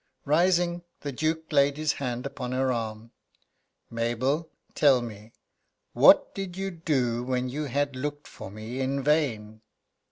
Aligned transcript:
Rising, 0.25 0.81
the 1.01 1.11
Duke 1.11 1.51
laid 1.53 1.77
his 1.77 1.91
hand 1.93 2.25
upon 2.25 2.53
her 2.53 2.71
arm: 2.71 3.11
"Mabel, 3.91 4.49
tell 4.73 4.99
me 4.99 5.31
what 5.93 6.33
did 6.33 6.57
you 6.57 6.71
do 6.71 7.23
when 7.23 7.49
you 7.49 7.65
had 7.65 7.95
looked 7.95 8.25
for 8.27 8.49
me 8.49 8.79
in 8.81 9.03
vain?" 9.03 9.61